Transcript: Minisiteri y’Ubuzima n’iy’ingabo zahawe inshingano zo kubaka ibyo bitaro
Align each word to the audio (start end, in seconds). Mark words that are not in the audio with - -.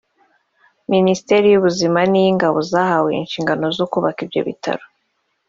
Minisiteri 0.93 1.45
y’Ubuzima 1.49 1.99
n’iy’ingabo 2.11 2.57
zahawe 2.71 3.09
inshingano 3.21 3.65
zo 3.77 3.85
kubaka 3.91 4.19
ibyo 4.25 4.41
bitaro 4.47 4.83